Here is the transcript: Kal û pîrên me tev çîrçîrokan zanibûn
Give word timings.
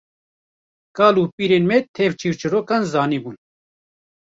Kal 0.97 1.15
û 1.23 1.25
pîrên 1.35 1.63
me 1.69 1.77
tev 1.95 2.11
çîrçîrokan 2.19 2.83
zanibûn 2.91 3.37